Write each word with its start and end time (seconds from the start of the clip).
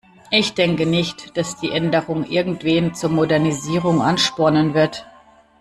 Ich 0.31 0.55
denke 0.55 0.87
nicht, 0.87 1.37
dass 1.37 1.57
die 1.59 1.69
Änderung 1.69 2.25
irgendwen 2.25 2.95
zur 2.95 3.11
Modernisierung 3.11 4.01
anspornen 4.01 4.73
wird. 4.73 5.05